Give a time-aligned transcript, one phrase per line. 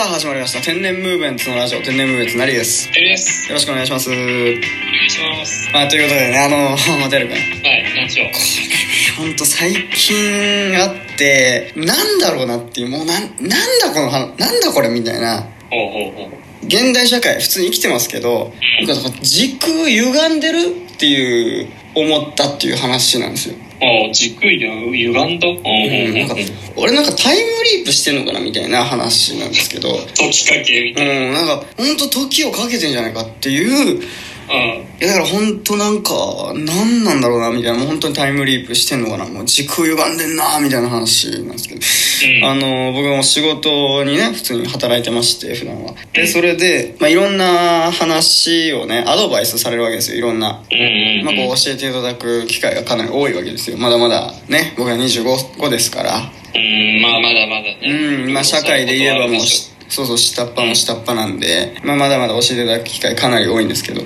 [0.00, 3.52] さあ始まりました天然ムーブメンツのラジオ天然ムーブメンツなりですです。
[3.52, 4.62] ろしくお願いしますお願い
[5.10, 5.70] します。
[5.74, 8.28] まあということでねあの まあてるくんはい、何でしょう。
[9.18, 16.66] ほんと最近あってなんだろうなっていうもうなんなんだこの話なんだこれみたいなほうほうほう。
[16.66, 18.54] 現代社会普通に生きてますけど
[18.86, 20.60] なんか時空歪んでる
[20.94, 25.48] っていう思ったっていう話なんですよああ、軸ゆ歪んだ？
[25.48, 26.36] ほうん、なんか。
[26.76, 27.42] 俺なんかタイム
[27.76, 31.12] リープしてんのかなみたいな話なんですけど時かけみたいな。
[31.12, 34.06] うんなんか本当時をかけてんじゃないかっていううん。
[35.00, 36.12] いやだから本当なんか
[36.54, 41.80] 何なんだろうなみたいなもう本当にタイムリープしてんのかなもう時空歪んでんなみたいな話なんですけど、
[42.26, 42.44] うん。
[42.44, 45.94] あの僕も仕事にね普通に働いてまして普段は。
[46.12, 50.48] でそれで、まあ、いろんな話をねアドバイスされるわけですよいろんな。
[51.24, 53.78] まあ、こう教えていただく機会がかなり多いわけですよ。
[53.78, 56.16] まだまだね僕は25ですから。
[56.52, 57.78] うん、まあまだまだね。
[58.26, 60.18] うんまあ社会で言えばもうしそうそう。
[60.18, 64.02] 下っ端も下っ端なんで、まあ、まだまだ教えていただく機会かなり多いんですけど。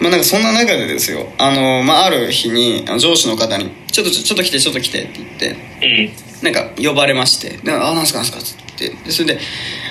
[0.00, 1.26] まあなんかそんな中でですよ。
[1.38, 5.48] あの、まあ、ある日に上司の方に「ちょっとちょちょっと来てちょっと来て」って言って。
[5.48, 6.27] うん。
[6.42, 8.90] なんか呼ばれまして「であなんすかなんすか」っつって。
[8.90, 9.40] でそれで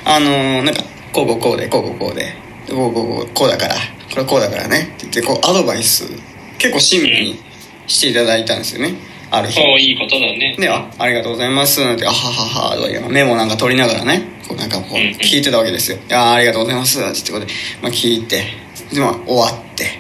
[0.06, 2.34] あのなんかこうこうこうでこうこうこうで。
[2.68, 3.76] でこうこうこうこうだから。
[3.76, 4.80] これはこうだからね。
[4.80, 6.10] って言ってこうアドバイス
[6.58, 7.40] 結構親身に
[7.88, 8.96] していただいたんですよね。
[9.30, 9.56] ある日。
[9.56, 10.56] そう、いいことだね。
[10.58, 11.82] で、あ、ありがとうございます。
[11.82, 15.98] なんて、あははは、とか言うメモなんか取りながらね、こうなんかこう、聞いてたわけですよ。
[16.12, 17.00] あありがとうございます。
[17.02, 18.46] ってことで、まあ聞いて、
[18.94, 20.00] で、まあ終わって、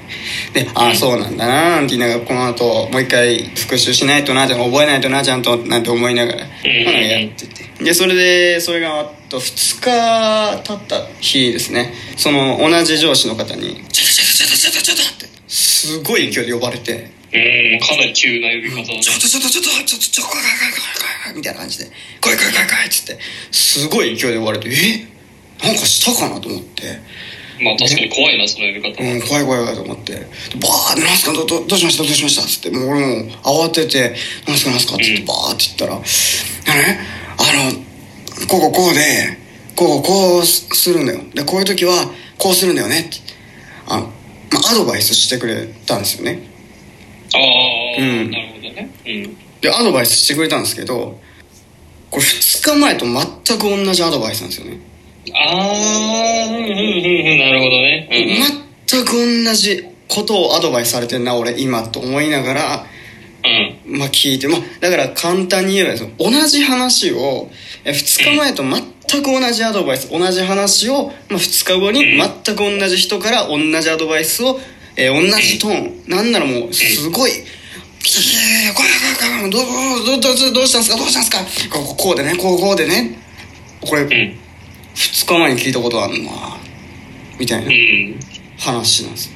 [0.63, 2.08] で、ああ、そうなんだな、なんて言いな。
[2.08, 7.83] がら、この後、もう一回復習しないとな、じゃ覚えないとな、ちゃんと、なんて思いながら、やってて。
[7.83, 19.02] で、それで、それがあと2日経った日ですね、その同じ上司の方に、ちょっとちょっとちょっとちょっとちょっとって、すごい勢いで呼ばれて、うん、かなり急な呼び方だね。
[19.02, 21.86] ちょっとちょっとちょっとちょっとちょっと来い来い来い来い来い来いみたいな感じで
[22.21, 23.19] 「来い来い来い来い」っつって
[23.52, 25.08] すごい勢いで呼ばれてえ
[25.66, 26.99] なんかしたかなと思って
[27.62, 29.04] まあ確かに怖いな、その呼び方。
[29.04, 29.12] は。
[29.12, 30.14] うん怖い怖い怖いと思って。
[30.14, 30.20] で
[30.62, 31.34] バーって「なんすか？
[31.34, 32.04] どどどうしました？
[32.04, 32.70] どうしました」っつって。
[32.72, 34.16] もう俺も慌てて
[34.48, 37.00] 「なんすかなんすか」っつってバーって言ったら「あね
[37.38, 37.44] あ
[38.42, 39.38] のこうこうこうで
[39.76, 41.22] こうこうするんだよ。
[41.34, 43.18] でこういう時はこうするんだよね」って
[43.88, 44.04] あの、
[44.52, 46.39] まあ、アドバイスしてくれたんですよね。
[47.34, 48.32] ああ、うん。
[48.32, 48.89] なるほどね。
[49.06, 49.38] うん。
[49.62, 51.20] でアドバイスしてくれたんですけど
[52.12, 54.78] これ2日前と全く同じアドバイスなんですよね
[55.33, 58.08] ああ、うんうんうんうん、なるほどね。
[58.11, 58.15] う
[58.64, 62.86] ん全く同じことをアドバイスされてんな俺今と思いながら
[63.43, 63.48] う
[63.89, 63.92] ん。
[63.93, 63.99] うん。
[63.99, 67.49] まあ聞いてまあだから簡単に言えばですよ同じ話を
[67.83, 72.04] 2日前と全く同じアドバイス同じ話を、まあ、2日後に
[72.45, 74.59] 全く同じ人から同じアドバイスを、
[74.95, 77.32] えー同じトーンなんならもうすごい
[78.04, 78.36] 「来て来て来
[78.67, 78.86] て来い
[79.20, 79.61] 来い来いどう
[80.05, 80.98] どうどうどうどうしたんですか？
[80.98, 81.77] どうしたんですか？
[81.77, 83.20] こうこうでねこうこうでね
[83.82, 84.39] これうん。
[84.97, 86.31] 2日前に聞いたことあるな。
[87.39, 87.67] みたいな。
[87.67, 88.19] うん。
[88.59, 89.31] 話なんです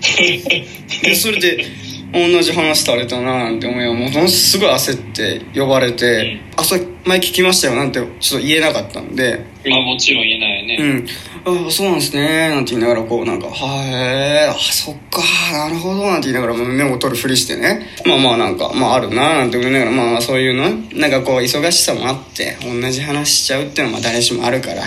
[1.03, 1.63] でそれで
[2.11, 9.45] 同じ話されたななんて思いはものすごい焦って呼ばれて「あそれ前聞きましたよ」なんてちょっと言えなかったんで。
[9.63, 10.99] まあもちろん言えない「うね。
[11.01, 11.07] ん。
[11.45, 14.49] ああそうなんですね」なんて言いながらこうなんか「はい。
[14.49, 15.22] あそっか。
[15.53, 17.85] なるほど」なんて言いながらメモ取るふりしてね。
[18.05, 20.67] まあまあなんかまああるななんて思いながらまあまあそういうの。
[20.93, 24.81] なんかこう忙しさもあって同じ話しちゃうっていうのはまあ誰しもあるから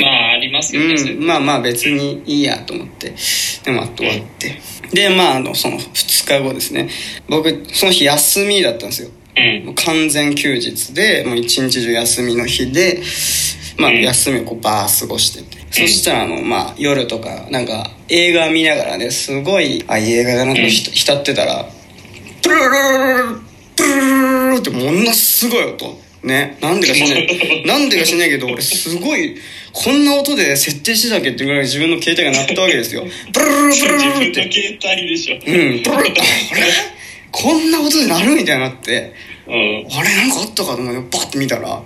[0.00, 0.96] まあありますよね。
[0.96, 3.14] そうん、まあまあ別にいいやと思って
[3.64, 4.60] でまあ終わって。
[4.92, 6.88] でまああのその2日後ですね。
[7.28, 9.10] 僕その日休みだったんですよ。
[9.36, 9.66] うん。
[9.66, 13.02] もう完全休日でもう一日中休みの日で
[13.78, 14.02] まあうん。
[14.02, 15.58] 休みをこうバー過ごしてて。
[15.70, 21.66] そしたらあのまあ夜とかなんか映画見ながらねすごいあ映画だなと浸ってたら
[22.42, 27.26] プルルルルルルルルルってものすごい音ねなんでか知んない
[27.66, 29.36] なんでか知んないけど俺すごい
[29.72, 35.36] こんな音で設定してたっけっていうぐらい自分の携帯が鳴ったわけですよプルルルルプルって自分の携帯でしょ。
[35.36, 36.24] うん、プルルルあ
[36.54, 36.98] れ
[37.30, 39.12] こんな音で鳴るみたいになって
[39.46, 39.86] うん。
[39.90, 41.82] あれなんかあったかと思ってバッて見たら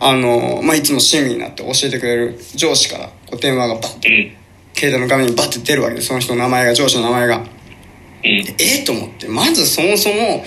[0.00, 4.36] あの、まあ、いつも親身になって教えてくれる上司からこう電話がバッてうん。
[4.74, 7.44] 携帯の画面にバッて出るわけでその人の名前が上司の名前がうん。
[8.58, 10.44] えと思ってまずそもそも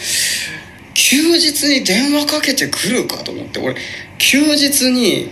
[0.93, 3.75] 休日に電話かけてくるかと思って俺
[4.17, 5.29] 休日に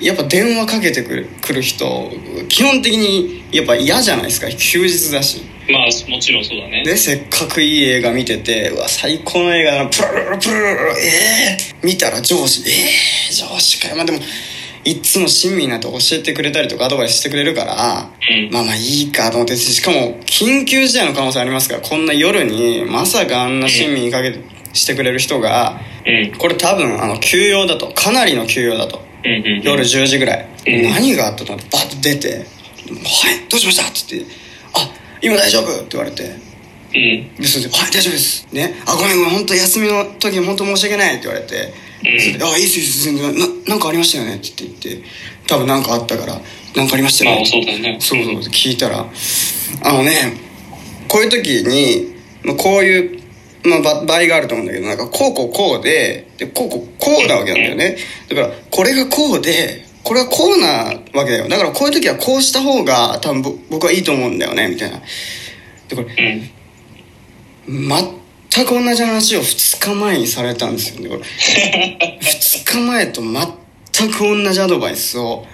[0.00, 2.10] やっぱ電話かけてくるくる人
[2.48, 5.42] 基本的にやっぱ嫌じゃないですか休日だし。
[5.66, 6.82] まあもちろんそうだね。
[6.84, 12.72] でせっかくいい映画見ててうわ最高の映画だなプルルルプルルルええ見たら上司え
[13.30, 13.96] え上司かよ。
[13.96, 14.18] まあでも
[14.84, 18.50] いっつも親身になって教えてくれたりとかアドバイスしてくれるから、うん。
[18.52, 26.32] まあまあいいかと思ってしかも緊急事態の可能性ありますからこんな夜にまさかあんな親身にかけてしてくれる人がうん。
[26.36, 29.02] これ多分あの休養だとかなりの休養だと。
[29.62, 30.48] 夜10時ぐらい。
[30.66, 32.44] うん何があったと思ってバッと出て「はい
[33.50, 34.30] どうしました?」って言って
[34.74, 34.90] 「あ
[35.22, 36.22] 今大丈夫?」って言われて。
[36.22, 37.34] うん。
[37.36, 41.72] でそれで「はい大丈夫です」ね「あごめんごめん本当休みの時に本当申し訳ない」って言われて
[42.04, 43.38] 「うんあいいっすいいっす全然。
[43.38, 45.08] ななんかありましたよね」って言って言って
[45.46, 46.40] 多分なんかあったから
[46.76, 47.96] 「なんかありましたよね」まあそうね。
[48.00, 48.34] そうそう。
[48.52, 49.06] 聞いたら
[49.82, 50.34] あのね
[51.08, 53.20] こういう時に、まあ、こういう、
[53.64, 57.96] まあ、場合があると思うんだけどなんかこうこうこうででこうこうこうなわけなんだよね
[58.28, 60.68] だからこれがこうでこれはこうな
[61.18, 65.00] わけだよだからこういう時はこうした方が多分僕はいいと思うんだよねみたいな
[65.88, 66.42] でこれ。
[67.66, 75.46] 全く同じ話を2日前にされたんですよねこれ2日前と全く同じアドバイスを。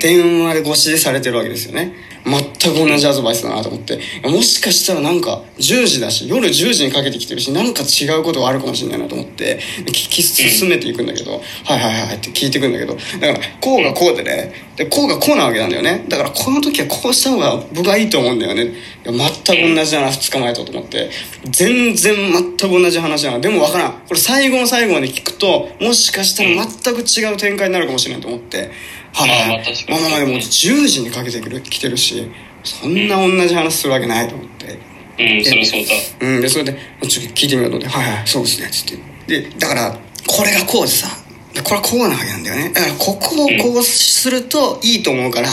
[0.00, 1.94] 電話でご指示されてるわけですよね。
[2.24, 3.98] 全く同じアドバイスだなと思って。
[4.24, 11.32] もしかしたらなんか10時だし夜10時にかけてきてるしなんか違うことがあるかもしれないなと思って聞き進めていくんだけど
[11.64, 16.06] 「はいはいはい」って聞いていくんだけどだからこうがこうでねでこうがこうなわけなんだよね。
[16.08, 18.64] だからこの時はこうした方が僕はいいと思うんだよね。
[18.64, 18.66] い
[19.04, 19.12] や
[19.44, 21.10] 全く同じだな2日前とと思って。
[21.50, 23.38] 全然全く同じ話だな。
[23.40, 23.92] でも分からん。
[23.92, 28.70] これ最後の最後まで聞くともしかしたら全く違う展開になるかもしれないと思って。
[29.12, 32.30] はいはいまあまあでも10時にかけてくる来てるし
[32.62, 34.78] そんな同じ話するわけないと思って。
[35.20, 35.94] うん、そりゃそうだ。
[36.20, 38.96] うんでそれでちょっと聞いてみようと思って「はいはいそうですね」っつっ
[39.26, 39.42] て。
[39.42, 41.08] でだからこれがこうでさ。
[41.52, 42.70] でこれはこうなわけなんだよね。
[42.72, 45.48] だからここをこうするといいと思うから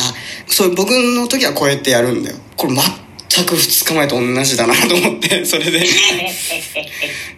[0.46, 2.38] そう僕の時はこうやってやるんだよ。
[2.56, 5.80] これ全く2日前と同じだなと思って それで。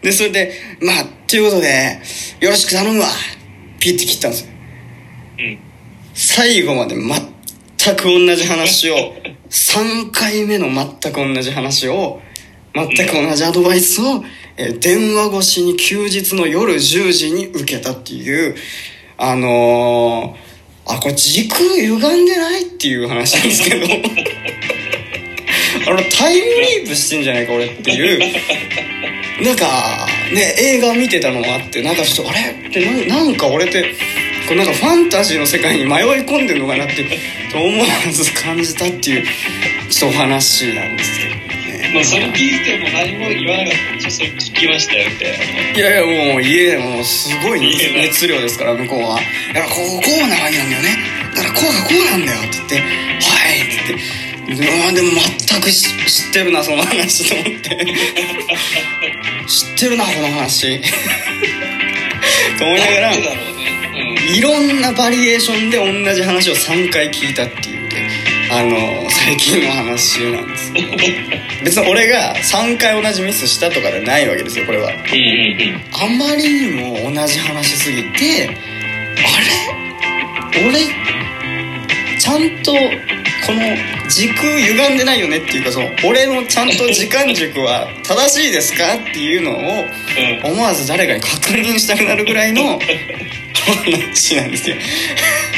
[0.04, 2.00] でそれでまあっていうことで
[2.42, 3.08] 「よろしく頼むわ」
[3.80, 4.48] ピッて切ったんですよ。
[4.48, 4.59] うん。
[6.22, 8.96] 最後まで全く同じ話を
[9.50, 12.20] 3回目の全く同じ話を
[12.76, 14.22] 全く同じアドバイスを、
[14.58, 18.56] え電話越しに休日の夜10時に受けたっていう
[19.18, 23.86] あのー、あこれ時空歪んでないっていう話なんですけど。
[25.88, 29.44] あのタイムリープしてんじゃないか俺っていう。
[29.46, 33.96] なんかね映画見てたのもあってなんかちょっとあれってななんか俺って
[34.50, 37.06] こうなんかファンタジーの世界に迷い込んでるのかなって
[37.54, 39.26] 思わず感じたっていう
[39.92, 41.92] ちょっとお話なんですけどね。
[41.94, 45.80] まあ、それ聞いても何も言わなかったんでしょそれ聞きましたよって。
[45.80, 49.22] いやいやもう家でもうすごい熱熱量ですから向こうは
[49.54, 50.98] 「いやこうこうなわけなんだよね。
[51.36, 52.76] だからこうがこうなんだよ」って言って
[53.22, 54.20] 「はい」って言って。
[54.50, 55.10] うわでも
[55.48, 57.86] 全くし知ってるなその話と思って。
[59.46, 60.82] 知ってるなこの話。
[62.58, 63.49] と思いながら。
[64.36, 68.10] いろんなバリエーションで同じ話を3回聞いたっていうね
[68.52, 70.92] あの最近の話なんですけど
[71.64, 74.90] 別に俺が3回同じミスしたとかじゃないわけですよこれは。
[74.92, 74.96] あ
[76.18, 78.52] まりにも同じ話すぎてあ
[80.62, 80.68] れ？
[80.68, 80.80] 俺
[82.20, 82.80] ちゃんとこ
[83.54, 83.60] の
[84.10, 89.58] 時空歪んでないよねっていうかその俺のちゃんと時間軸は正しいですかっていうのをう
[90.50, 90.54] ん。
[90.54, 92.80] 思わず誰かに確認したくなるぐらいの
[93.74, 94.76] 話なんですよ。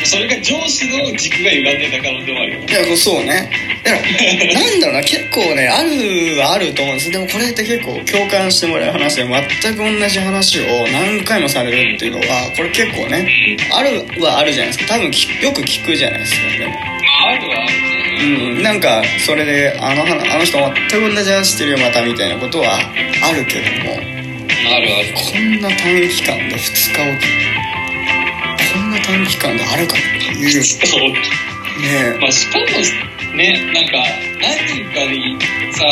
[0.03, 2.59] それが上司の軸が歪んでた可能性もあるよ。
[2.59, 3.49] いやそうね。
[3.83, 7.11] だからなんだろうな結構ねあるはあると思うんです。
[7.11, 14.95] でもこれって結構共感してもらえる話で全く同じ話を何回もされるっていうのはこれ結構ねあるはあるじゃないですか。
[14.95, 16.73] 多分きよく聞くじゃないですかでも。
[16.73, 18.01] あるはあるね。
[18.21, 23.93] うんなんかそれであの話あの人全く同じ話してるよまたみたいなことはあるけども。
[24.63, 25.13] あるある。
[25.15, 25.77] こんな短
[26.09, 27.50] 期間で2日起き
[28.71, 32.19] こんな短期間であるかっていうねそう。
[32.21, 32.65] まあ、しかも
[33.35, 33.97] ねなんか
[34.41, 35.37] 何人かに
[35.73, 35.83] さ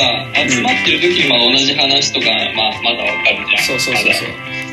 [0.50, 3.64] 集まってる時にまあ同じ話とか、まあ、まだわかるじゃん。
[3.64, 4.28] そうそうそうそう。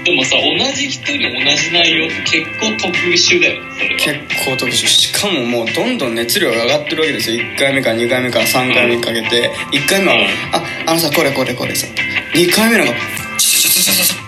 [0.05, 4.23] でもさ同じ人に同じ内容って結構特殊だよねそれは。
[4.29, 4.87] 結構特殊。
[4.87, 7.43] しかももうどんどん熱量が上がってるわけですよ。
[7.43, 9.51] 1回目から2回目から3回目にかけて。
[9.73, 11.87] 1回目はうん「ああのさこれこれこれさ」
[12.35, 12.95] 2回目なんか
[13.39, 14.26] 「ちょちょちょちょちょ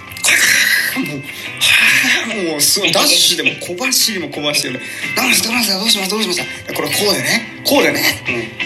[2.58, 4.80] うすごいダッシュでも小走りも小走りで
[5.16, 8.00] 「何ですか何ですかどうしますどうしましたこれこうでねこうでね、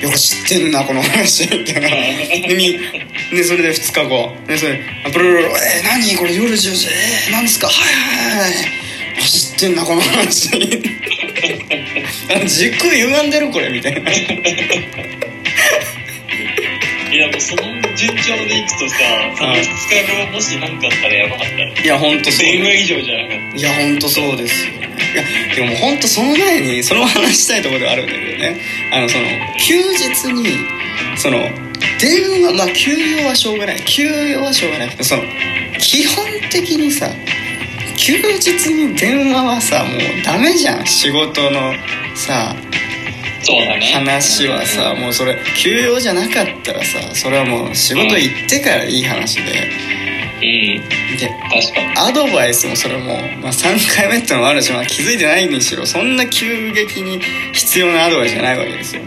[0.01, 1.89] よく知ってんなこの話」みたいな。
[3.33, 4.37] でそれで2日後。
[4.47, 6.17] でそれあプルルル「えー、何？
[6.17, 8.83] これ夜10時えー、何ですかはいはいはい
[9.23, 10.51] 知ってんなこの話
[12.35, 14.11] あの時空歪んでるこれみたいな
[17.13, 17.63] いやもうその
[17.95, 18.97] 順調でいくとさ
[19.37, 21.75] その2日後もし何かあったらやばかったね。
[21.85, 22.47] いや本当そう。
[22.47, 24.73] 電話以上じゃなかっいや本当そうですよ。
[24.73, 28.57] ねいやでも本当その前にその話したいところではあるんだけどね。
[28.95, 29.25] あのその
[29.61, 30.57] 休日に
[31.19, 31.39] その
[32.01, 33.85] 電話まあ休養はしょうがない。
[33.85, 35.23] 休養はしょうがないけどその
[35.79, 37.11] 基本的にさ
[37.99, 40.87] 休日に電話はさもうダメじゃん。
[40.87, 41.75] 仕事の
[42.15, 42.57] さ
[43.43, 43.81] そうだね。
[43.93, 51.19] 話はさもうそれ休養じゃなかったらさそれはもう仕事行ってからいい話で、うん。
[51.19, 52.09] で確かに。
[52.09, 57.21] アドバイスもそれも、まあ、3回目ってのもあるし、まあ、気づいてないにしろそんな急激に
[57.53, 59.03] 必要なアドバイスじゃないわけですよ。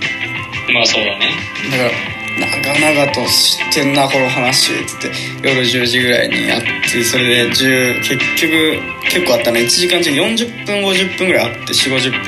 [0.73, 1.29] まあそうだね。
[1.71, 5.11] だから長々と知ってんなこの話っつって
[5.41, 9.59] 夜10時ぐらいにやってそれで10結局結構あったな。
[9.59, 12.21] 1時間中40分50分ぐらいあって4 5 0分。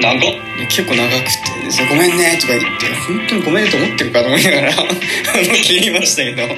[0.00, 0.52] 長っ。
[0.68, 1.52] 結構長くて
[1.88, 6.42] ごめんね」とか言って「本当にごめんねと思ってるかと思いながらあの切りましたけど。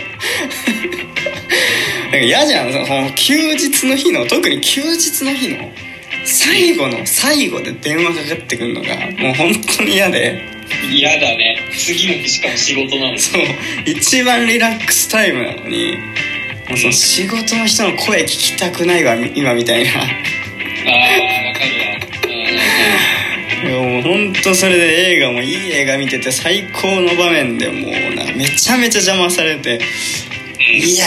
[2.14, 5.72] なんか嫌じゃんその休日の日の特に休日の日の
[6.24, 10.53] 最後の最後で電話かかってくるのがもう本当に嫌で。
[10.90, 11.56] 嫌だね。
[11.76, 13.42] 次の日しかも仕事なのそう。
[13.84, 15.96] 一番リラックスタイムなのに。
[16.68, 19.90] もうその仕事の人の声聞きたくないわ今みたいな。
[19.90, 20.00] ああ
[21.46, 21.94] わかるわ。
[23.64, 23.94] うん。
[23.94, 29.80] もう本当それで映画もいい映画見てて最高の場面でもうなめちゃめちゃ邪魔されて
[30.58, 31.06] いや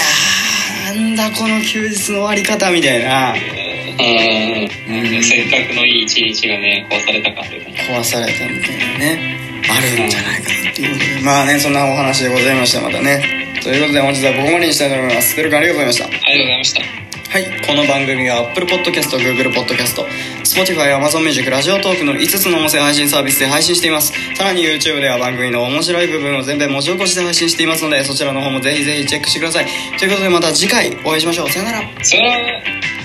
[0.92, 3.34] ーなんだこの休日の終わり方みたいな。
[3.34, 5.24] うん。
[5.24, 7.88] せっかくのいい一日がね壊された感じだね。
[7.90, 9.37] 壊されたみたいなね
[9.70, 20.02] あるんじゃないかなっていうことでまあねそんなお話でございましたまたねということで本日はここまでにしたいと思いますてるくんありがとうございましたありがとうございましたはい、この番組は Apple Podcast、Google Podcast、
[20.44, 24.14] Spotify、Amazon Music、ラジオトークの5つの音声配信サービスで配信しています。
[24.34, 29.66] さらに YouTube では番組の面白い部分を全編文字起こしで配信していますので、そちらの方もぜひぜひチェックしてください。
[30.00, 31.50] ということでまた次回お会いしましょう。
[31.50, 31.82] さよなら。
[32.02, 32.97] さよなら